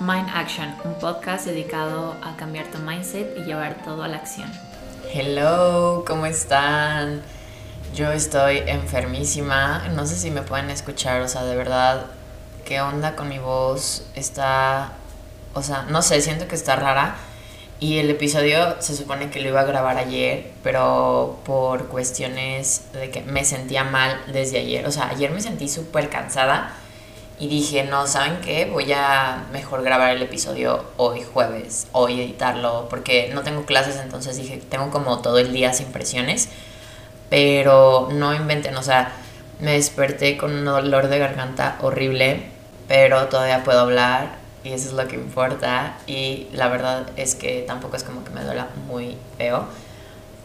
[0.00, 4.50] Mind Action, un podcast dedicado a cambiar tu mindset y llevar todo a la acción.
[5.12, 7.20] Hello, ¿cómo están?
[7.94, 12.06] Yo estoy enfermísima, no sé si me pueden escuchar, o sea, de verdad,
[12.64, 14.06] ¿qué onda con mi voz?
[14.14, 14.92] Está,
[15.52, 17.16] o sea, no sé, siento que está rara.
[17.78, 23.10] Y el episodio se supone que lo iba a grabar ayer, pero por cuestiones de
[23.10, 24.86] que me sentía mal desde ayer.
[24.86, 26.74] O sea, ayer me sentí súper cansada
[27.40, 28.66] y dije, no, ¿saben qué?
[28.66, 34.36] Voy a mejor grabar el episodio hoy jueves, hoy editarlo, porque no tengo clases, entonces
[34.36, 36.50] dije, tengo como todo el día sin presiones,
[37.30, 39.12] pero no inventen, o sea,
[39.58, 42.50] me desperté con un dolor de garganta horrible,
[42.88, 47.64] pero todavía puedo hablar y eso es lo que importa y la verdad es que
[47.66, 49.64] tampoco es como que me duela muy feo,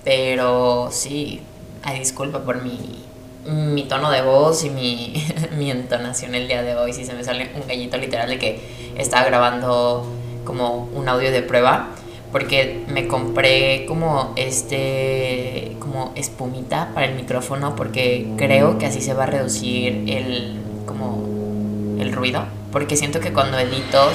[0.06, 1.42] pero sí,
[1.84, 3.04] hay disculpa por mi
[3.46, 5.14] mi tono de voz y mi,
[5.58, 6.94] mi, entonación el día de hoy.
[6.94, 8.60] Si se me sale un gallito literal de que
[8.98, 10.06] estaba grabando
[10.44, 11.90] como un audio de prueba.
[12.32, 17.76] Porque me compré como este, como espumita para el micrófono.
[17.76, 22.44] Porque creo que así se va a reducir el, como el ruido.
[22.72, 24.10] Porque siento que cuando edito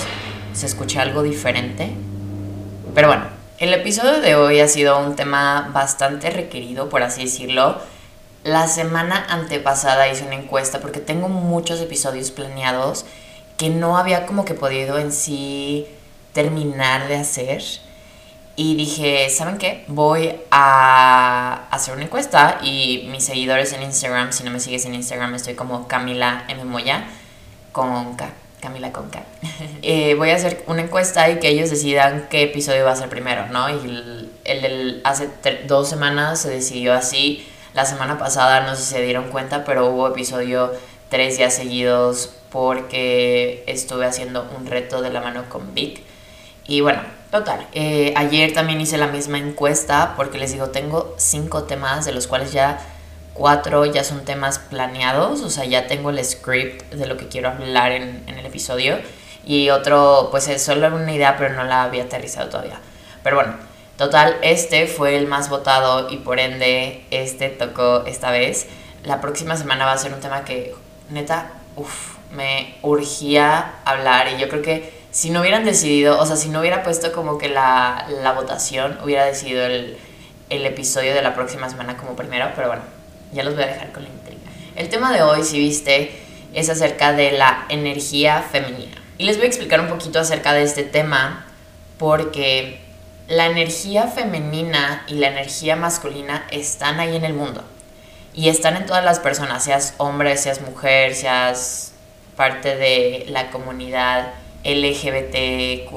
[0.53, 1.91] se escucha algo diferente.
[2.95, 3.25] Pero bueno,
[3.59, 7.79] el episodio de hoy ha sido un tema bastante requerido, por así decirlo
[8.45, 13.05] la semana antepasada hice una encuesta porque tengo muchos episodios planeados
[13.57, 15.87] que no había como que podido en sí
[16.33, 17.63] terminar de hacer.
[18.57, 19.85] Y dije, ¿saben qué?
[19.87, 24.95] Voy a hacer una encuesta y mis seguidores en Instagram, si no me sigues en
[24.95, 26.65] Instagram, estoy como Camila M.
[26.65, 27.05] Moya
[27.73, 28.31] con K.
[28.61, 29.23] Camila con K.
[29.83, 33.09] Eh, voy a hacer una encuesta y que ellos decidan qué episodio va a ser
[33.09, 33.71] primero, ¿no?
[33.71, 35.29] Y el, hace
[35.67, 39.87] dos semanas se decidió así la semana pasada, no sé si se dieron cuenta, pero
[39.87, 40.73] hubo episodio
[41.09, 46.01] tres días seguidos porque estuve haciendo un reto de la mano con Vic.
[46.67, 47.67] Y bueno, total.
[47.73, 52.27] Eh, ayer también hice la misma encuesta porque les digo, tengo cinco temas de los
[52.27, 52.79] cuales ya
[53.35, 57.49] cuatro ya son temas planeados, o sea, ya tengo el script de lo que quiero
[57.49, 58.99] hablar en, en el episodio.
[59.45, 62.79] Y otro, pues es solo una idea, pero no la había aterrizado todavía.
[63.23, 63.55] Pero bueno,
[64.01, 68.67] Total, este fue el más votado y por ende este tocó esta vez.
[69.05, 70.75] La próxima semana va a ser un tema que
[71.11, 76.37] neta, uff, me urgía hablar y yo creo que si no hubieran decidido, o sea,
[76.37, 79.99] si no hubiera puesto como que la, la votación, hubiera decidido el,
[80.49, 82.85] el episodio de la próxima semana como primero, pero bueno,
[83.35, 84.41] ya los voy a dejar con la intriga.
[84.77, 86.19] El tema de hoy, si viste,
[86.55, 88.97] es acerca de la energía femenina.
[89.19, 91.45] Y les voy a explicar un poquito acerca de este tema
[91.99, 92.89] porque
[93.31, 97.63] la energía femenina y la energía masculina están ahí en el mundo.
[98.35, 101.93] Y están en todas las personas, seas hombre, seas mujer, seas
[102.35, 104.33] parte de la comunidad
[104.65, 105.93] LGBTQ,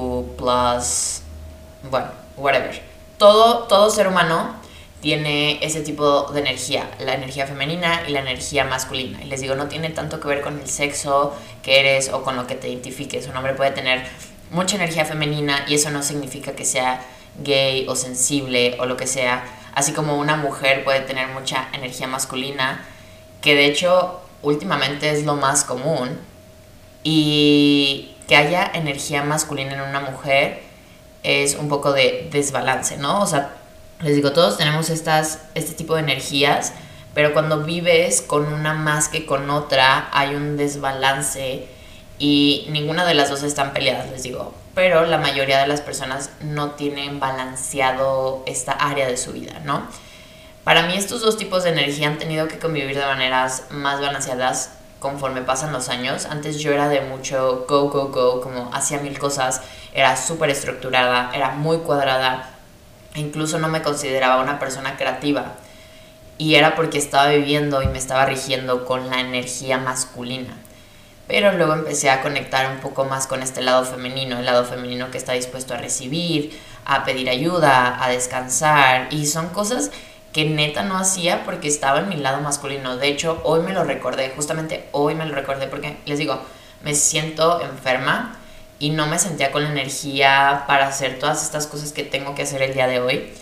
[1.90, 2.08] bueno,
[2.38, 2.80] whatever.
[3.18, 4.56] Todo, todo ser humano
[5.02, 9.24] tiene ese tipo de energía, la energía femenina y la energía masculina.
[9.24, 12.36] Y les digo, no tiene tanto que ver con el sexo que eres o con
[12.36, 13.28] lo que te identifiques.
[13.28, 14.06] Un hombre puede tener
[14.52, 17.04] mucha energía femenina y eso no significa que sea
[17.42, 22.08] gay o sensible o lo que sea, así como una mujer puede tener mucha energía
[22.08, 22.86] masculina,
[23.42, 26.20] que de hecho últimamente es lo más común,
[27.04, 30.62] y que haya energía masculina en una mujer
[31.24, 33.22] es un poco de desbalance, ¿no?
[33.22, 33.56] O sea,
[34.02, 36.74] les digo, todos tenemos estas, este tipo de energías,
[37.14, 41.68] pero cuando vives con una más que con otra hay un desbalance
[42.20, 46.32] y ninguna de las dos están peleadas, les digo pero la mayoría de las personas
[46.42, 49.88] no tienen balanceado esta área de su vida, ¿no?
[50.64, 54.72] Para mí estos dos tipos de energía han tenido que convivir de maneras más balanceadas
[55.00, 56.26] conforme pasan los años.
[56.26, 59.62] Antes yo era de mucho go, go, go, como hacía mil cosas,
[59.94, 62.50] era súper estructurada, era muy cuadrada,
[63.14, 65.54] e incluso no me consideraba una persona creativa.
[66.38, 70.63] Y era porque estaba viviendo y me estaba rigiendo con la energía masculina
[71.28, 75.12] pero luego empecé a conectar un poco más con este lado femenino, el lado femenino
[75.12, 79.92] que está dispuesto a recibir, a pedir ayuda, a descansar, y son cosas
[80.34, 82.98] que neta no hacía porque estaba en mi lado masculino.
[82.98, 86.42] De hecho, hoy me lo recordé, justamente hoy me lo recordé porque les digo,
[86.84, 88.36] me siento enferma
[88.80, 92.42] y no me sentía con la energía para hacer todas estas cosas que tengo que
[92.42, 93.34] hacer el día de hoy.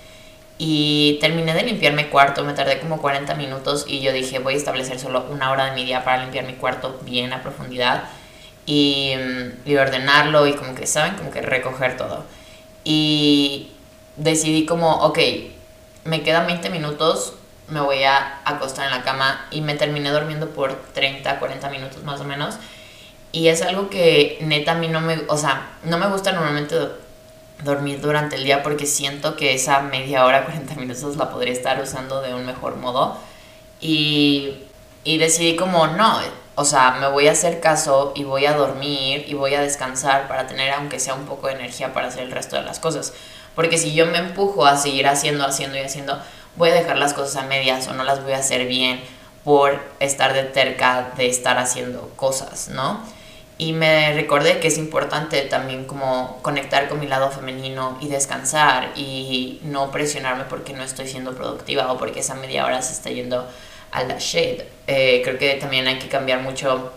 [0.64, 4.54] Y terminé de limpiar mi cuarto, me tardé como 40 minutos y yo dije voy
[4.54, 8.04] a establecer solo una hora de mi día para limpiar mi cuarto bien a profundidad
[8.68, 11.16] y, mm, y ordenarlo y como que, ¿saben?
[11.16, 12.26] Como que recoger todo.
[12.84, 13.72] Y
[14.18, 15.18] decidí como, ok,
[16.04, 17.34] me quedan 20 minutos,
[17.68, 22.04] me voy a acostar en la cama y me terminé durmiendo por 30, 40 minutos
[22.04, 22.58] más o menos.
[23.32, 26.76] Y es algo que neta a mí no me, o sea, no me gusta normalmente
[27.64, 31.82] dormir durante el día porque siento que esa media hora, 40 minutos la podría estar
[31.82, 33.18] usando de un mejor modo.
[33.80, 34.60] Y,
[35.04, 36.20] y decidí como, no,
[36.56, 40.28] o sea, me voy a hacer caso y voy a dormir y voy a descansar
[40.28, 43.14] para tener aunque sea un poco de energía para hacer el resto de las cosas.
[43.56, 46.22] Porque si yo me empujo a seguir haciendo, haciendo y haciendo,
[46.56, 49.02] voy a dejar las cosas a medias o no las voy a hacer bien
[49.44, 53.02] por estar de terca de estar haciendo cosas, ¿no?
[53.62, 58.92] Y me recordé que es importante también como conectar con mi lado femenino y descansar
[58.96, 63.12] y no presionarme porque no estoy siendo productiva o porque esa media hora se está
[63.12, 63.48] yendo
[63.92, 64.68] a la shade.
[64.88, 66.92] Eh, creo que también hay que cambiar mucho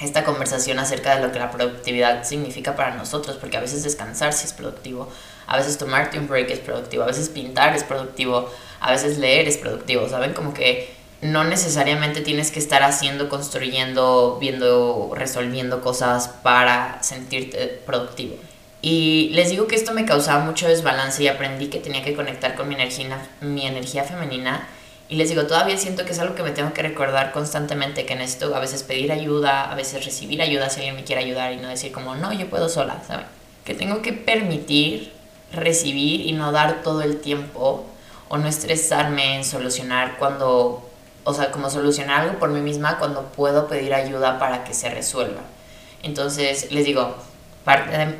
[0.00, 4.32] esta conversación acerca de lo que la productividad significa para nosotros, porque a veces descansar
[4.32, 5.08] sí es productivo,
[5.46, 9.46] a veces tomarte un break es productivo, a veces pintar es productivo, a veces leer
[9.46, 10.32] es productivo, ¿saben?
[10.32, 10.92] Como que
[11.22, 18.36] no necesariamente tienes que estar haciendo, construyendo, viendo, resolviendo cosas para sentirte productivo.
[18.82, 22.54] Y les digo que esto me causaba mucho desbalance y aprendí que tenía que conectar
[22.54, 24.66] con mi energía, mi energía femenina.
[25.10, 28.14] Y les digo, todavía siento que es algo que me tengo que recordar constantemente, que
[28.14, 31.56] necesito a veces pedir ayuda, a veces recibir ayuda si alguien me quiere ayudar y
[31.56, 33.26] no decir como, no, yo puedo sola, ¿saben?
[33.64, 35.12] Que tengo que permitir
[35.52, 37.84] recibir y no dar todo el tiempo
[38.28, 40.89] o no estresarme en solucionar cuando
[41.24, 44.90] o sea, como solucionar algo por mí misma cuando puedo pedir ayuda para que se
[44.90, 45.42] resuelva.
[46.02, 47.16] Entonces, les digo,
[47.64, 48.14] parte de,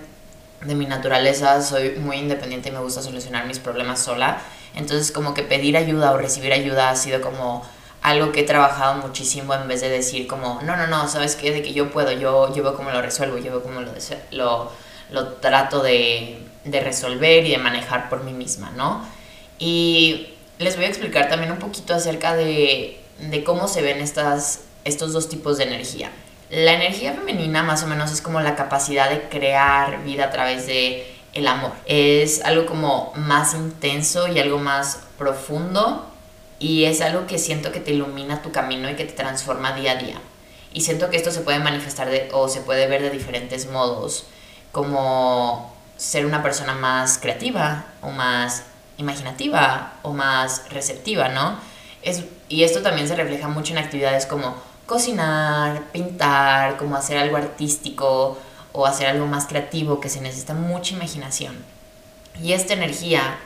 [0.66, 4.40] de, mi naturaleza, soy muy independiente y me gusta solucionar mis problemas sola.
[4.74, 7.62] Entonces, como que pedir ayuda o recibir ayuda ha sido como
[8.02, 11.52] algo que he trabajado muchísimo en vez de decir como, no, no, no, ¿sabes qué?
[11.52, 13.92] De que yo puedo, yo, yo veo cómo lo resuelvo, yo veo cómo lo,
[14.30, 14.72] lo,
[15.10, 19.04] lo trato de, de resolver y de manejar por mí misma, ¿no?
[19.58, 20.29] Y
[20.60, 23.00] les voy a explicar también un poquito acerca de,
[23.44, 26.10] cómo se ven estas, estos dos tipos de energía.
[26.50, 30.66] La energía femenina más o menos es como la capacidad de crear vida a través
[30.66, 31.72] de el amor.
[31.86, 36.06] Es algo como más intenso y algo más profundo
[36.58, 39.92] y es algo que siento que te ilumina tu camino y que te transforma día
[39.92, 40.20] a día.
[40.74, 44.26] Y siento que esto se puede manifestar de, o se puede ver de diferentes modos,
[44.72, 48.64] como ser una persona más creativa o más
[49.00, 51.58] imaginativa o más receptiva, ¿no?
[52.02, 54.54] Es, y esto también se refleja mucho en actividades como
[54.86, 58.38] cocinar, pintar, como hacer algo artístico
[58.72, 61.56] o hacer algo más creativo que se necesita mucha imaginación.
[62.42, 63.38] Y esta energía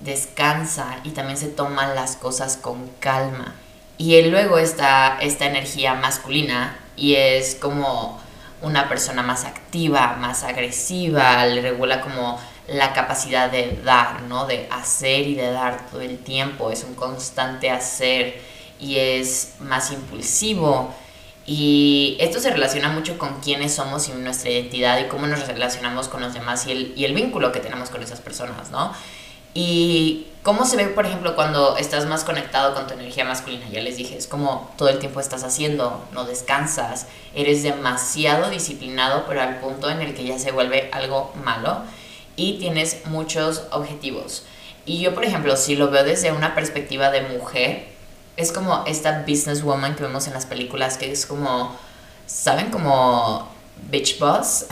[0.00, 3.54] descansa y también se toman las cosas con calma.
[3.98, 8.20] Y luego está esta energía masculina y es como
[8.62, 12.40] una persona más activa, más agresiva, le regula como
[12.70, 14.46] la capacidad de dar, ¿no?
[14.46, 16.70] De hacer y de dar todo el tiempo.
[16.70, 18.40] Es un constante hacer
[18.78, 20.94] y es más impulsivo.
[21.46, 26.06] Y esto se relaciona mucho con quiénes somos y nuestra identidad y cómo nos relacionamos
[26.06, 28.92] con los demás y el, vínculo que tenemos con esas personas, ¿no?
[29.52, 33.66] Y cómo se ve, por ejemplo, cuando estás más conectado con tu energía masculina.
[33.68, 39.24] Ya les dije, es como todo el tiempo estás haciendo, no descansas, eres demasiado disciplinado,
[39.26, 41.82] pero al punto en el que ya se vuelve algo malo
[42.40, 44.44] y tienes muchos objetivos.
[44.86, 47.88] Y yo, por ejemplo, si lo veo desde una perspectiva de mujer,
[48.38, 51.76] es como esta businesswoman que vemos en las películas, que es como,
[52.26, 52.70] ¿saben?
[52.70, 53.46] Como
[53.90, 54.64] bitch boss.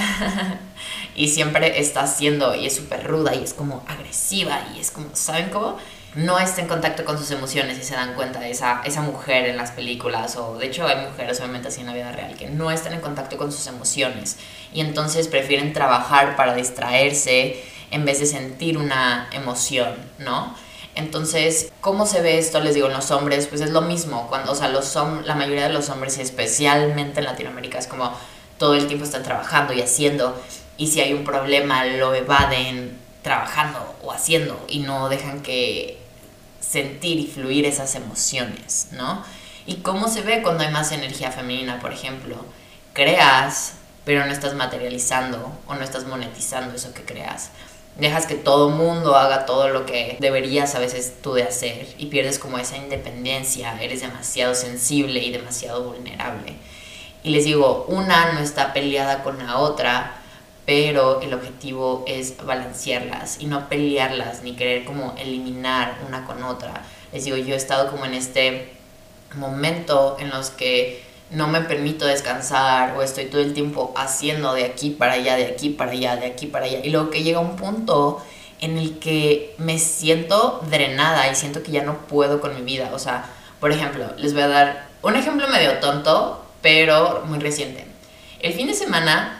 [1.14, 5.10] y siempre está haciendo y es súper ruda y es como agresiva y es como,
[5.12, 5.76] ¿saben cómo?
[6.18, 9.46] No está en contacto con sus emociones y se dan cuenta de esa, esa mujer
[9.46, 12.48] en las películas, o de hecho hay mujeres obviamente así en la vida real que
[12.48, 14.36] no están en contacto con sus emociones
[14.74, 20.56] y entonces prefieren trabajar para distraerse en vez de sentir una emoción, ¿no?
[20.96, 22.58] Entonces, ¿cómo se ve esto?
[22.58, 24.26] Les digo, en los hombres, pues es lo mismo.
[24.28, 24.92] Cuando, o sea, los
[25.24, 28.12] la mayoría de los hombres, especialmente en Latinoamérica, es como
[28.58, 30.36] todo el tiempo están trabajando y haciendo.
[30.76, 35.97] Y si hay un problema, lo evaden trabajando o haciendo y no dejan que
[36.60, 39.24] sentir y fluir esas emociones, ¿no?
[39.66, 42.36] Y cómo se ve cuando hay más energía femenina, por ejemplo.
[42.94, 43.74] Creas,
[44.04, 47.50] pero no estás materializando o no estás monetizando eso que creas.
[47.98, 52.06] Dejas que todo mundo haga todo lo que deberías a veces tú de hacer y
[52.06, 56.54] pierdes como esa independencia, eres demasiado sensible y demasiado vulnerable.
[57.24, 60.17] Y les digo, una no está peleada con la otra,
[60.68, 66.82] pero el objetivo es balancearlas y no pelearlas ni querer como eliminar una con otra.
[67.10, 68.70] Les digo, yo he estado como en este
[69.34, 74.66] momento en los que no me permito descansar o estoy todo el tiempo haciendo de
[74.66, 76.80] aquí para allá, de aquí para allá, de aquí para allá.
[76.84, 78.22] Y luego que llega un punto
[78.60, 82.90] en el que me siento drenada y siento que ya no puedo con mi vida.
[82.92, 83.24] O sea,
[83.58, 87.86] por ejemplo, les voy a dar un ejemplo medio tonto, pero muy reciente
[88.40, 89.37] El fin de semana,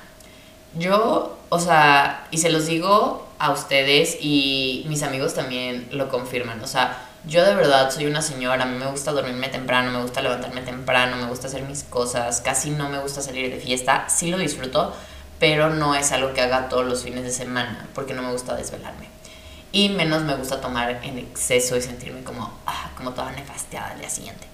[0.79, 6.63] yo, o sea, y se los digo a ustedes y mis amigos también lo confirman,
[6.63, 10.03] o sea, yo de verdad soy una señora, a mí me gusta dormirme temprano, me
[10.03, 14.09] gusta levantarme temprano, me gusta hacer mis cosas, casi no me gusta salir de fiesta,
[14.09, 14.95] sí lo disfruto,
[15.39, 18.57] pero no es algo que haga todos los fines de semana, porque no me gusta
[18.57, 19.09] desvelarme.
[19.71, 23.99] Y menos me gusta tomar en exceso y sentirme como, ah, como toda nefasteada al
[23.99, 24.47] día siguiente.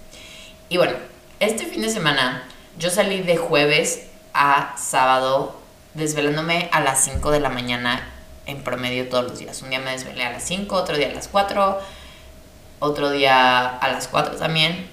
[0.69, 0.95] Y bueno,
[1.39, 2.43] este fin de semana
[2.79, 5.64] yo salí de jueves a sábado
[5.95, 8.09] desvelándome a las 5 de la mañana
[8.47, 9.63] en promedio todos los días.
[9.63, 11.79] Un día me desvelé a las 5, otro día a las 4,
[12.81, 14.89] otro día a las 4 también.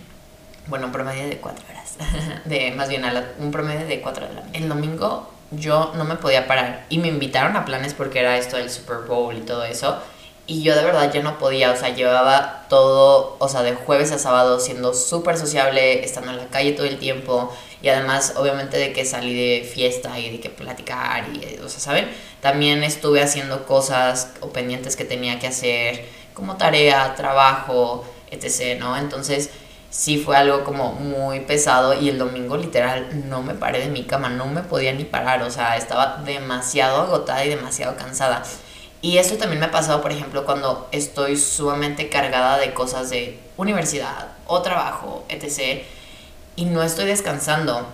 [0.68, 1.98] Bueno, un promedio de 4 horas.
[2.46, 3.04] de, más bien,
[3.40, 4.58] un promedio de 4 de la mañana.
[4.58, 8.58] El domingo yo no me podía parar y me invitaron a planes porque era esto
[8.58, 9.98] del Super Bowl y todo eso.
[10.48, 14.12] Y yo de verdad ya no podía, o sea, llevaba todo, o sea, de jueves
[14.12, 17.56] a sábado siendo súper sociable, estando en la calle todo el tiempo.
[17.82, 21.80] Y además, obviamente, de que salí de fiesta y de que platicar y, o sea,
[21.80, 22.10] ¿saben?
[22.42, 28.98] También estuve haciendo cosas o pendientes que tenía que hacer, como tarea, trabajo, etc., ¿no?
[28.98, 29.50] Entonces,
[29.90, 34.04] sí fue algo como muy pesado y el domingo literal no me paré de mi
[34.04, 38.44] cama, no me podía ni parar, o sea, estaba demasiado agotada y demasiado cansada.
[39.02, 43.40] Y eso también me ha pasado, por ejemplo, cuando estoy sumamente cargada de cosas de
[43.58, 45.84] universidad o trabajo, etc.
[46.56, 47.88] Y no estoy descansando.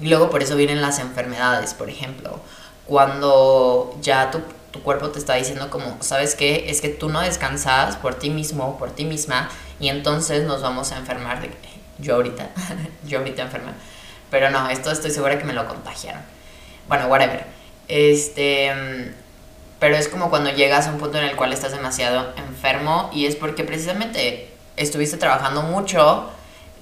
[0.00, 2.40] Y luego por eso vienen las enfermedades, por ejemplo.
[2.86, 6.66] Cuando ya tu, tu cuerpo te está diciendo como, ¿sabes qué?
[6.68, 9.48] Es que tú no descansas por ti mismo, por ti misma,
[9.78, 11.40] y entonces nos vamos a enfermar.
[11.98, 12.50] Yo ahorita,
[13.06, 13.74] yo ahorita enferma.
[14.30, 16.22] Pero no, esto estoy segura que me lo contagiaron.
[16.88, 17.46] Bueno, whatever.
[17.88, 18.72] Este,
[19.78, 23.26] pero es como cuando llegas a un punto en el cual estás demasiado enfermo y
[23.26, 26.30] es porque precisamente estuviste trabajando mucho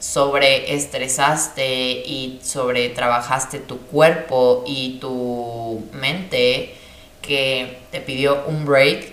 [0.01, 6.75] sobre estresaste y sobre trabajaste tu cuerpo y tu mente
[7.23, 9.13] que te pidió un break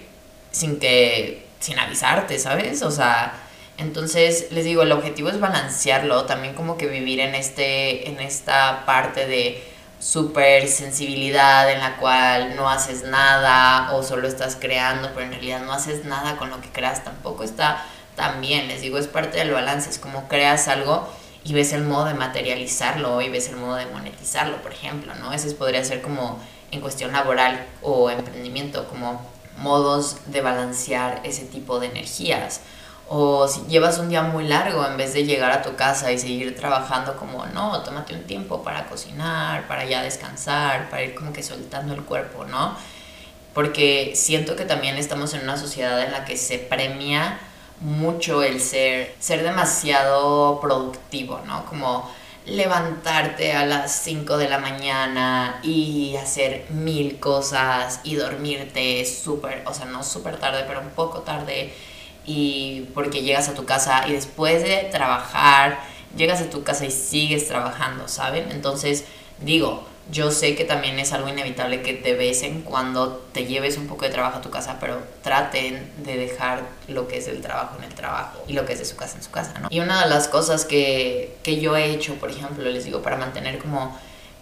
[0.51, 2.81] sin que sin avisarte, ¿sabes?
[2.83, 3.33] O sea,
[3.77, 8.85] entonces les digo, el objetivo es balancearlo, también como que vivir en este en esta
[8.85, 9.63] parte de
[9.99, 15.61] super sensibilidad en la cual no haces nada o solo estás creando, pero en realidad
[15.61, 17.83] no haces nada con lo que creas, tampoco está
[18.17, 18.67] tan bien.
[18.67, 21.07] Les digo, es parte del balance, es como creas algo
[21.45, 25.31] y ves el modo de materializarlo y ves el modo de monetizarlo, por ejemplo, ¿no?
[25.31, 26.37] Ese podría ser como
[26.71, 29.21] en cuestión laboral o emprendimiento, como
[29.59, 32.59] modos de balancear ese tipo de energías.
[33.07, 36.19] O si llevas un día muy largo, en vez de llegar a tu casa y
[36.19, 41.31] seguir trabajando como, no, tómate un tiempo para cocinar, para ya descansar, para ir como
[41.31, 42.75] que soltando el cuerpo, ¿no?
[43.53, 47.39] Porque siento que también estamos en una sociedad en la que se premia
[47.81, 51.65] mucho el ser, ser demasiado productivo, ¿no?
[51.65, 52.09] Como
[52.45, 59.73] levantarte a las 5 de la mañana y hacer mil cosas y dormirte súper, o
[59.73, 61.73] sea, no súper tarde, pero un poco tarde
[62.25, 65.79] y porque llegas a tu casa y después de trabajar,
[66.15, 68.49] llegas a tu casa y sigues trabajando, ¿saben?
[68.51, 69.05] Entonces,
[69.39, 73.77] digo, yo sé que también es algo inevitable que de vez en cuando te lleves
[73.77, 77.41] un poco de trabajo a tu casa, pero traten de dejar lo que es el
[77.41, 79.67] trabajo en el trabajo y lo que es de su casa en su casa, ¿no?
[79.69, 83.17] Y una de las cosas que, que yo he hecho, por ejemplo, les digo, para
[83.17, 83.97] mantener como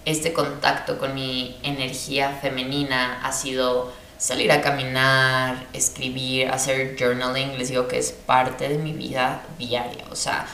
[0.06, 7.70] este contacto con mi energía femenina ha sido salir a caminar, escribir, hacer journaling, les
[7.70, 10.06] digo que es parte de mi vida diaria.
[10.12, 10.48] O sea,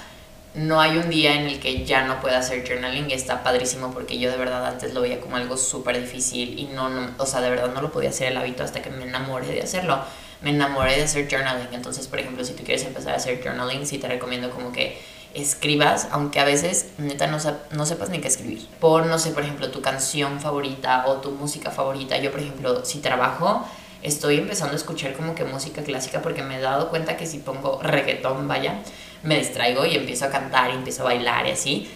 [0.53, 3.93] no hay un día en el que ya no pueda hacer journaling y está padrísimo
[3.93, 7.25] porque yo de verdad antes lo veía como algo súper difícil y no, no, o
[7.25, 9.99] sea, de verdad no lo podía hacer el hábito hasta que me enamoré de hacerlo.
[10.41, 11.67] Me enamoré de hacer journaling.
[11.71, 14.99] Entonces, por ejemplo, si tú quieres empezar a hacer journaling, sí te recomiendo como que
[15.33, 17.37] escribas, aunque a veces neta no,
[17.71, 18.67] no sepas ni qué escribir.
[18.79, 22.17] Pon, no sé, por ejemplo, tu canción favorita o tu música favorita.
[22.17, 23.65] Yo, por ejemplo, si trabajo,
[24.01, 27.37] estoy empezando a escuchar como que música clásica porque me he dado cuenta que si
[27.37, 28.79] pongo reggaetón, vaya,
[29.23, 31.91] me distraigo y empiezo a cantar y empiezo a bailar y así.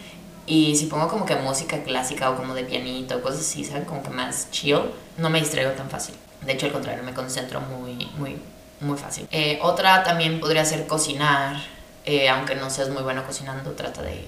[0.47, 3.85] Y si pongo como que música clásica o como de pianito, cosas así, ¿saben?
[3.85, 4.81] Como que más chill,
[5.17, 6.15] no me distraigo tan fácil.
[6.41, 8.37] De hecho, al contrario, me concentro muy, muy,
[8.79, 9.27] muy fácil.
[9.31, 11.57] Eh, otra también podría ser cocinar
[12.05, 14.27] eh, aunque no seas muy bueno cocinando, trata de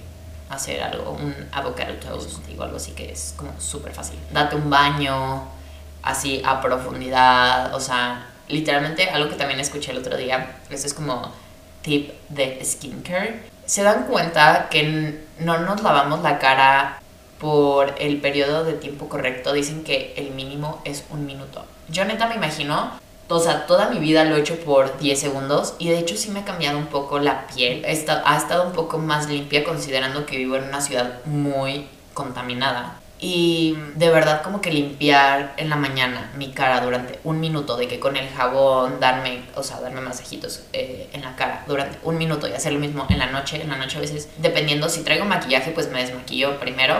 [0.50, 4.18] hacer algo, un avocado toast, digo algo así que es como súper fácil.
[4.32, 5.44] Date un baño
[6.02, 10.94] así a profundidad, o sea, literalmente algo que también escuché el otro día, eso es
[10.94, 11.32] como
[11.82, 13.42] tip de skincare.
[13.66, 17.00] Se dan cuenta que no nos lavamos la cara
[17.38, 21.64] por el periodo de tiempo correcto, dicen que el mínimo es un minuto.
[21.88, 22.92] Yo neta me imagino
[23.30, 26.30] o sea, toda mi vida lo he hecho por 10 segundos y de hecho sí
[26.30, 27.84] me ha cambiado un poco la piel.
[27.84, 32.98] ha estado un poco más limpia considerando que vivo en una ciudad muy contaminada.
[33.20, 37.88] Y de verdad como que limpiar en la mañana mi cara durante un minuto, de
[37.88, 42.16] que con el jabón darme, o sea, darme masajitos eh, en la cara durante un
[42.16, 43.60] minuto y hacer lo mismo en la noche.
[43.60, 46.96] En la noche a veces, dependiendo si traigo maquillaje, pues me desmaquillo primero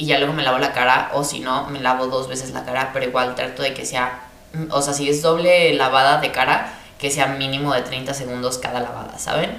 [0.00, 2.64] y ya luego me lavo la cara o si no, me lavo dos veces la
[2.64, 6.32] cara, pero igual trato de que sea, mm, o sea, si es doble lavada de
[6.32, 9.50] cara, que sea mínimo de 30 segundos cada lavada, ¿saben?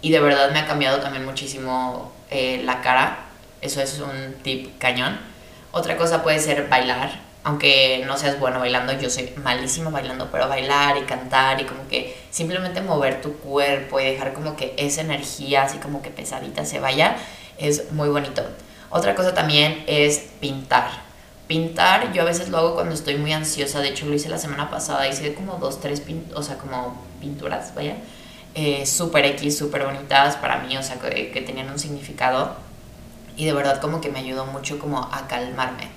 [0.00, 3.18] Y de verdad me ha cambiado también muchísimo eh, la cara,
[3.60, 5.18] eso es un tip cañón.
[5.72, 10.48] Otra cosa puede ser bailar, aunque no seas bueno bailando, yo soy malísima bailando, pero
[10.48, 15.00] bailar y cantar y como que simplemente mover tu cuerpo y dejar como que esa
[15.00, 17.16] energía así como que pesadita se vaya,
[17.56, 18.42] es muy bonito.
[18.90, 20.90] Otra cosa también es pintar.
[21.46, 23.80] Pintar, yo a veces lo hago cuando estoy muy ansiosa.
[23.80, 25.08] De hecho, lo hice la semana pasada.
[25.08, 26.02] Hice como dos, tres,
[26.34, 27.96] o sea, como pinturas, vaya.
[28.54, 32.56] Eh, súper X, súper bonitas para mí, o sea, que tenían un significado.
[33.36, 35.88] Y de verdad como que me ayudó mucho como a calmarme.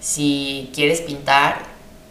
[0.00, 1.62] Si quieres pintar,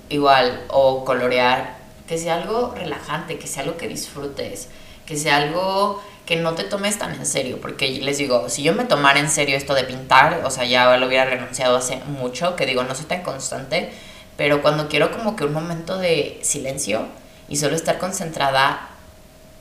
[0.10, 4.70] igual, o colorear, que sea algo relajante, que sea algo que disfrutes,
[5.06, 8.74] que sea algo que no te tomes tan en serio, porque les digo, si yo
[8.74, 12.56] me tomara en serio esto de pintar, o sea, ya lo hubiera renunciado hace mucho,
[12.58, 13.92] que digo, no soy tan constante,
[14.36, 17.06] pero cuando quiero como que un momento de silencio
[17.48, 18.90] y solo estar concentrada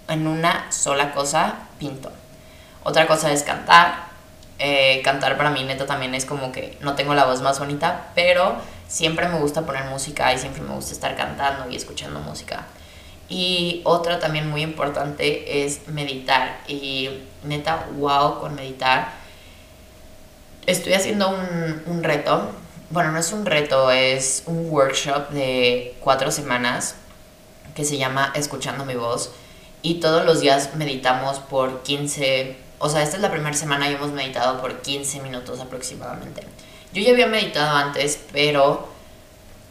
[0.08, 2.11] en una sola cosa, pinto.
[2.82, 4.05] Otra cosa es cantar.
[4.58, 8.08] Eh, cantar para mí neta también es como que no tengo la voz más bonita,
[8.14, 8.56] pero
[8.88, 12.66] siempre me gusta poner música y siempre me gusta estar cantando y escuchando música.
[13.28, 16.60] Y otra también muy importante es meditar.
[16.68, 17.10] Y
[17.44, 19.12] neta, wow con meditar.
[20.66, 22.50] Estoy haciendo un, un reto.
[22.90, 26.94] Bueno, no es un reto, es un workshop de cuatro semanas
[27.75, 29.32] que se llama Escuchando mi voz.
[29.82, 33.95] Y todos los días meditamos por 15, o sea, esta es la primera semana y
[33.95, 36.42] hemos meditado por 15 minutos aproximadamente.
[36.92, 38.88] Yo ya había meditado antes, pero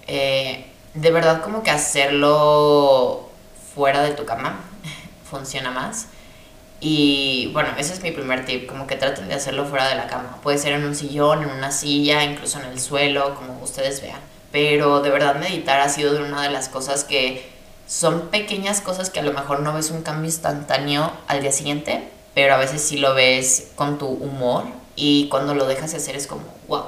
[0.07, 3.29] eh, de verdad como que hacerlo
[3.73, 4.59] fuera de tu cama
[5.29, 6.07] funciona más.
[6.79, 10.07] Y bueno, ese es mi primer tip, como que traten de hacerlo fuera de la
[10.07, 10.39] cama.
[10.43, 14.19] Puede ser en un sillón, en una silla, incluso en el suelo, como ustedes vean.
[14.51, 17.49] Pero de verdad meditar ha sido una de las cosas que
[17.87, 22.09] son pequeñas cosas que a lo mejor no ves un cambio instantáneo al día siguiente,
[22.35, 26.15] pero a veces sí lo ves con tu humor y cuando lo dejas de hacer
[26.15, 26.85] es como, wow.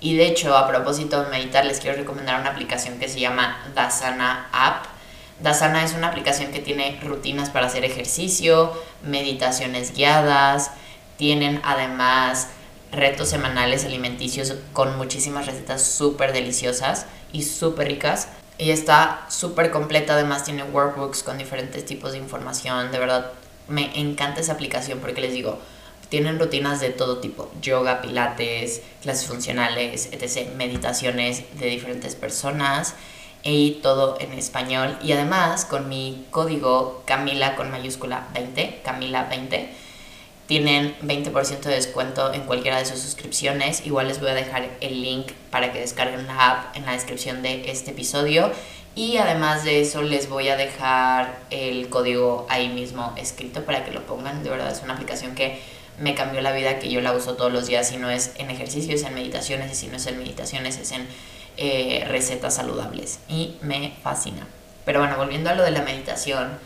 [0.00, 3.62] Y de hecho, a propósito de meditar, les quiero recomendar una aplicación que se llama
[3.74, 4.86] Dasana App
[5.42, 10.70] Dasana es una aplicación que tiene rutinas para hacer ejercicio, meditaciones guiadas,
[11.16, 12.48] tienen además
[12.92, 18.28] retos semanales alimenticios con muchísimas recetas súper deliciosas y súper ricas.
[18.58, 22.92] Y está súper completa, además tiene workbooks con diferentes tipos de información.
[22.92, 23.32] De verdad,
[23.70, 25.58] me encanta esa aplicación porque les digo,
[26.10, 32.94] tienen rutinas de todo tipo, yoga, pilates, clases funcionales, etc., meditaciones de diferentes personas
[33.42, 34.98] y todo en español.
[35.02, 39.70] Y además con mi código Camila con mayúscula 20, Camila 20,
[40.48, 43.86] tienen 20% de descuento en cualquiera de sus suscripciones.
[43.86, 47.40] Igual les voy a dejar el link para que descarguen la app en la descripción
[47.42, 48.50] de este episodio.
[48.94, 53.92] Y además de eso les voy a dejar el código ahí mismo escrito para que
[53.92, 54.42] lo pongan.
[54.42, 55.60] De verdad es una aplicación que
[55.98, 57.88] me cambió la vida, que yo la uso todos los días.
[57.88, 59.72] Si no es en ejercicios, en meditaciones.
[59.72, 61.06] Y si no es en meditaciones, es en
[61.56, 64.46] eh, recetas saludables y me fascina.
[64.84, 66.58] Pero bueno, volviendo a lo de la meditación,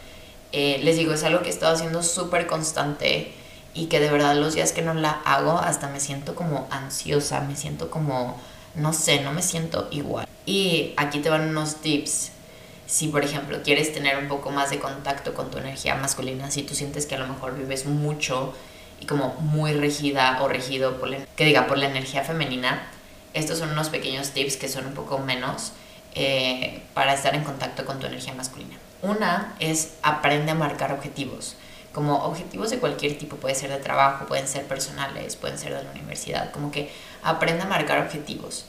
[0.52, 3.32] eh, les digo, es algo que he estado haciendo súper constante
[3.74, 7.40] y que de verdad los días que no la hago hasta me siento como ansiosa,
[7.40, 8.40] me siento como,
[8.76, 10.28] no sé, no me siento igual.
[10.46, 12.32] Y aquí te van unos tips.
[12.86, 16.62] Si por ejemplo quieres tener un poco más de contacto con tu energía masculina, si
[16.62, 18.54] tú sientes que a lo mejor vives mucho
[19.00, 22.86] y como muy regida o regido por que diga por la energía femenina,
[23.32, 25.72] estos son unos pequeños tips que son un poco menos
[26.14, 28.76] eh, para estar en contacto con tu energía masculina.
[29.02, 31.56] Una es aprende a marcar objetivos.
[31.92, 35.82] Como objetivos de cualquier tipo, puede ser de trabajo, pueden ser personales, pueden ser de
[35.82, 36.52] la universidad.
[36.52, 36.90] Como que
[37.22, 38.64] aprende a marcar objetivos.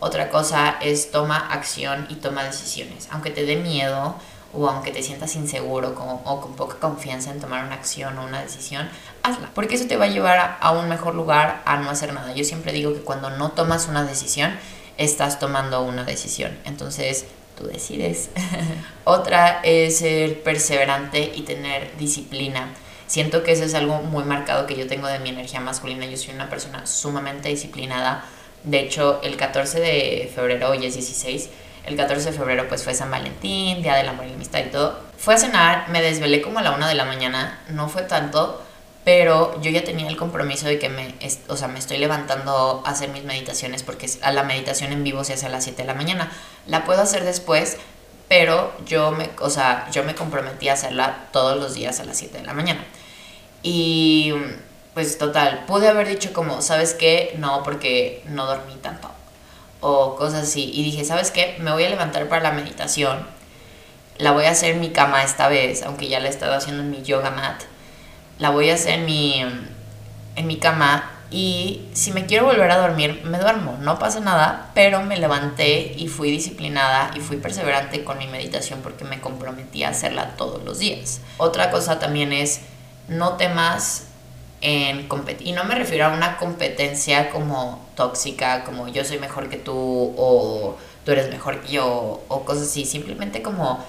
[0.00, 3.08] Otra cosa es toma acción y toma decisiones.
[3.10, 4.16] Aunque te dé miedo
[4.52, 8.40] o aunque te sientas inseguro o con poca confianza en tomar una acción o una
[8.40, 8.88] decisión,
[9.22, 12.32] hazla, porque eso te va a llevar a, un mejor lugar a no hacer nada.
[12.34, 14.58] Yo siempre digo que cuando no tomas una decisión,
[14.96, 16.58] estás tomando una decisión.
[16.64, 18.30] Entonces, tú decides.
[19.04, 22.68] Otra es ser perseverante y tener disciplina.
[23.06, 26.06] Siento que eso es algo muy marcado que yo tengo de mi energía masculina.
[26.06, 28.24] Yo soy una persona sumamente disciplinada.
[28.64, 31.48] De hecho, el 14 de febrero, hoy es 16,
[31.86, 34.70] el 14 de febrero pues fue San Valentín, Día del Amor y la Amistad y
[34.70, 35.00] todo.
[35.16, 38.62] Fue a cenar, me desvelé como a la una de la mañana, no fue tanto,
[39.04, 41.14] pero yo ya tenía el compromiso de que me,
[41.48, 45.24] o sea, me estoy levantando a hacer mis meditaciones porque a la meditación en vivo
[45.24, 46.30] se hace a las 7 de la mañana.
[46.66, 47.78] La puedo hacer después,
[48.28, 52.18] pero yo me, o sea, yo me comprometí a hacerla todos los días a las
[52.18, 52.84] 7 de la mañana.
[53.62, 54.34] Y
[54.94, 57.34] pues total, pude haber dicho como, ¿sabes qué?
[57.38, 59.10] No, porque no dormí tanto.
[59.80, 60.70] O cosas así.
[60.74, 61.56] Y dije, ¿sabes qué?
[61.60, 63.26] Me voy a levantar para la meditación.
[64.18, 66.82] La voy a hacer en mi cama esta vez, aunque ya la he estado haciendo
[66.82, 67.62] en mi yoga mat.
[68.38, 69.42] La voy a hacer en mi,
[70.36, 74.70] en mi cama y si me quiero volver a dormir, me duermo, no pasa nada,
[74.74, 79.84] pero me levanté y fui disciplinada y fui perseverante con mi meditación porque me comprometí
[79.84, 81.20] a hacerla todos los días.
[81.36, 82.62] Otra cosa también es,
[83.06, 84.08] no temas
[84.60, 85.48] en competir.
[85.48, 90.14] Y no me refiero a una competencia como tóxica, como yo soy mejor que tú
[90.16, 92.84] o tú eres mejor que yo o cosas así.
[92.84, 93.84] Simplemente como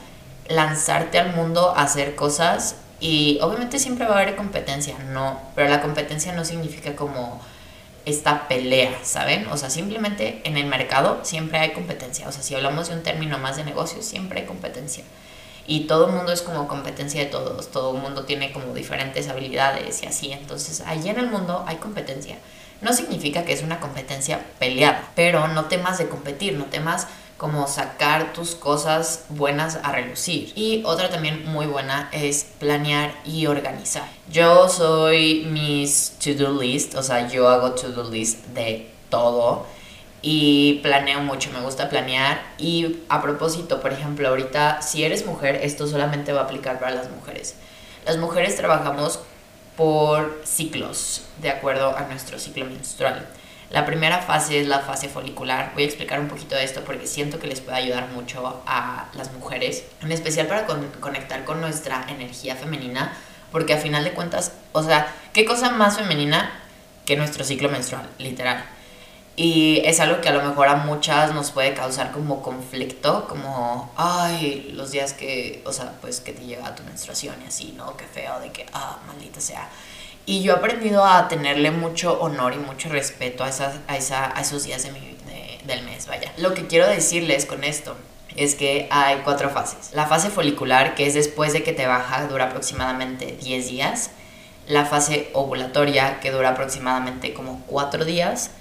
[0.47, 5.69] lanzarte al mundo a hacer cosas y obviamente siempre va a haber competencia, no, pero
[5.69, 7.41] la competencia no significa como
[8.05, 9.47] esta pelea, ¿saben?
[9.47, 12.27] O sea, simplemente en el mercado siempre hay competencia.
[12.27, 15.03] O sea, si hablamos de un término más de negocio, siempre hay competencia.
[15.67, 19.27] Y todo el mundo es como competencia de todos, todo el mundo tiene como diferentes
[19.29, 20.31] habilidades y así.
[20.31, 22.37] Entonces, allí en el mundo hay competencia.
[22.81, 27.67] No significa que es una competencia peleada, pero no temas de competir, no temas como
[27.67, 30.53] sacar tus cosas buenas a relucir.
[30.55, 34.07] Y otra también muy buena es planear y organizar.
[34.31, 39.65] Yo soy mis to-do list, o sea, yo hago to-do list de todo
[40.21, 42.41] y planeo mucho, me gusta planear.
[42.57, 46.91] Y a propósito, por ejemplo, ahorita si eres mujer, esto solamente va a aplicar para
[46.91, 47.55] las mujeres.
[48.05, 49.19] Las mujeres trabajamos
[49.75, 53.27] por ciclos, de acuerdo a nuestro ciclo menstrual.
[53.71, 55.71] La primera fase es la fase folicular.
[55.73, 59.07] Voy a explicar un poquito de esto porque siento que les puede ayudar mucho a
[59.13, 60.67] las mujeres, en especial para
[60.99, 63.13] conectar con nuestra energía femenina,
[63.51, 66.51] porque a final de cuentas, o sea, ¿qué cosa más femenina
[67.05, 68.65] que nuestro ciclo menstrual, literal?
[69.35, 73.91] Y es algo que a lo mejor a muchas nos puede causar como conflicto, como,
[73.95, 77.95] ay, los días que, o sea, pues que te llega tu menstruación y así, ¿no?
[77.95, 79.69] Qué feo de que, ah, maldita sea.
[80.25, 84.37] Y yo he aprendido a tenerle mucho honor y mucho respeto a, esas, a, esa,
[84.37, 85.17] a esos días de mi,
[85.65, 86.31] del mes, vaya.
[86.37, 87.95] Lo que quiero decirles con esto
[88.35, 89.91] es que hay cuatro fases.
[89.93, 94.11] La fase folicular, que es después de que te baja, dura aproximadamente 10 días.
[94.67, 98.51] La fase ovulatoria, que dura aproximadamente como 4 días.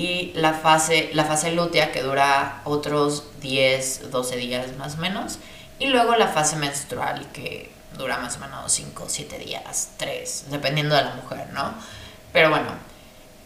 [0.00, 5.38] Y la fase, la fase lútea, que dura otros 10, 12 días más o menos.
[5.78, 10.46] Y luego la fase menstrual, que dura más o menos 5 o 7 días, 3,
[10.48, 11.74] dependiendo de la mujer, ¿no?
[12.32, 12.70] Pero bueno,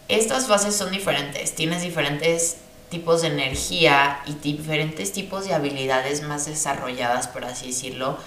[0.07, 2.55] estas fases son diferentes, tienes diferentes
[2.89, 8.17] tipos de energía y diferentes tipos de habilidades más desarrolladas, por así decirlo,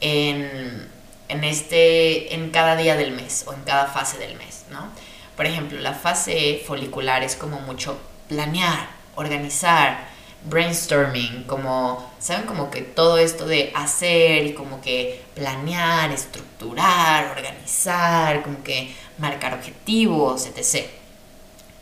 [0.00, 0.88] en,
[1.28, 4.88] en, este, en cada día del mes o en cada fase del mes, ¿no?
[5.36, 10.08] Por ejemplo, la fase folicular es como mucho planear, organizar,
[10.48, 12.46] brainstorming, como, ¿saben?
[12.46, 19.54] Como que todo esto de hacer y como que planear, estructurar, organizar, como que marcar
[19.54, 20.86] objetivos, etc.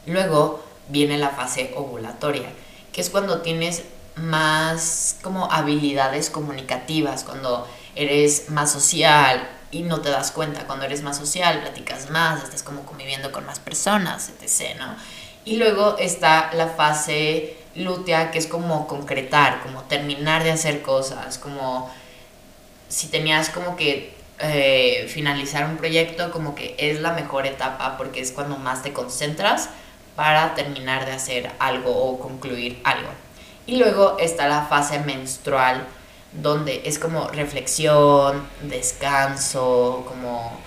[0.06, 2.48] Luego viene la fase ovulatoria,
[2.92, 3.84] que es cuando tienes
[4.16, 11.02] más como habilidades comunicativas, cuando eres más social y no te das cuenta, cuando eres
[11.02, 14.94] más social, platicas más, estás como conviviendo con más personas, etc., ¿no?
[15.44, 21.38] Y luego está la fase lútea, que es como concretar, como terminar de hacer cosas,
[21.38, 21.90] como
[22.88, 28.20] si tenías como que eh, finalizar un proyecto, como que es la mejor etapa porque
[28.20, 29.70] es cuando más te concentras
[30.14, 33.08] para terminar de hacer algo o concluir algo.
[33.66, 35.84] Y luego está la fase menstrual,
[36.40, 40.59] donde es como reflexión, descanso, como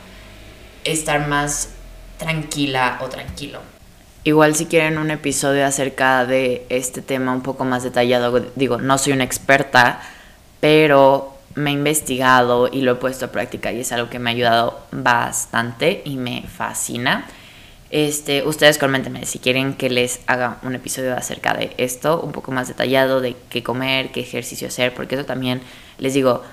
[0.83, 1.69] estar más
[2.17, 3.59] tranquila o tranquilo.
[4.23, 8.97] Igual si quieren un episodio acerca de este tema un poco más detallado, digo, no
[8.97, 10.01] soy una experta,
[10.59, 14.29] pero me he investigado y lo he puesto a práctica y es algo que me
[14.29, 17.25] ha ayudado bastante y me fascina.
[17.89, 22.51] Este, ustedes coméntenme si quieren que les haga un episodio acerca de esto, un poco
[22.51, 25.61] más detallado de qué comer, qué ejercicio hacer, porque eso también,
[25.97, 26.43] les digo,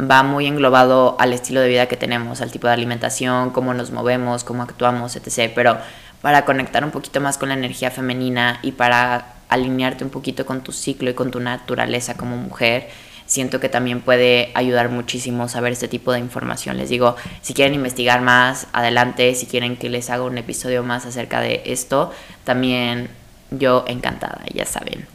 [0.00, 3.90] va muy englobado al estilo de vida que tenemos, al tipo de alimentación, cómo nos
[3.92, 5.52] movemos, cómo actuamos, etc.
[5.54, 5.78] Pero
[6.20, 10.62] para conectar un poquito más con la energía femenina y para alinearte un poquito con
[10.62, 12.88] tu ciclo y con tu naturaleza como mujer,
[13.32, 16.76] siento que también puede ayudar muchísimo saber este tipo de información.
[16.76, 21.06] Les digo, si quieren investigar más, adelante, si quieren que les haga un episodio más
[21.06, 22.12] acerca de esto,
[22.44, 23.08] también
[23.50, 25.06] yo encantada, ya saben.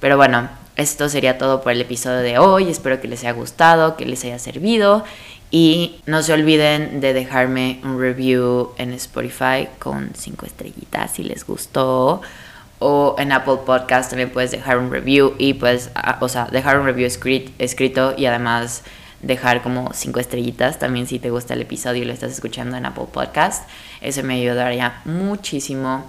[0.00, 2.68] Pero bueno, esto sería todo por el episodio de hoy.
[2.68, 5.04] Espero que les haya gustado, que les haya servido
[5.50, 11.46] Y no se olviden de dejarme un review en Spotify con cinco estrellitas si les
[11.46, 12.20] gustó.
[12.84, 15.90] O en Apple Podcast también puedes dejar un review y pues,
[16.20, 18.82] o sea, dejar un review escrito y además
[19.20, 22.84] dejar como cinco estrellitas también si te gusta el episodio y lo estás escuchando en
[22.84, 23.68] Apple Podcast.
[24.00, 26.04] Eso me ayudaría muchísimo.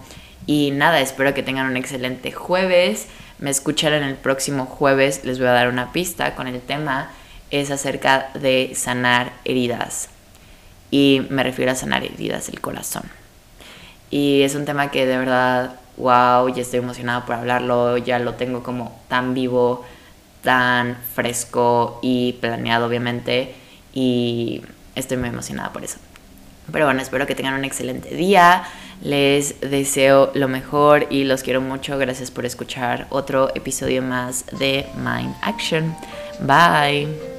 [0.47, 3.07] Y nada, espero que tengan un excelente jueves.
[3.37, 5.23] Me escucharán el próximo jueves.
[5.25, 7.11] Les voy a dar una pista con el tema
[7.53, 10.09] es acerca de sanar heridas.
[10.89, 13.03] Y me refiero a sanar heridas del corazón.
[14.09, 18.33] Y es un tema que de verdad, wow, ya estoy emocionada por hablarlo, ya lo
[18.33, 19.85] tengo como tan vivo,
[20.43, 23.55] tan fresco y planeado obviamente.
[23.93, 24.61] Y
[24.95, 25.97] estoy muy emocionada por eso.
[26.71, 28.63] Pero bueno, espero que tengan un excelente día.
[29.01, 31.97] Les deseo lo mejor y los quiero mucho.
[31.97, 35.95] Gracias por escuchar otro episodio más de Mind Action.
[36.39, 37.32] Bye.